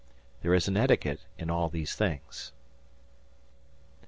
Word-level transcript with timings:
There 0.41 0.55
is 0.55 0.67
an 0.67 0.77
etiquette 0.77 1.19
in 1.37 1.51
all 1.51 1.69
these 1.69 1.93
things. 1.93 2.53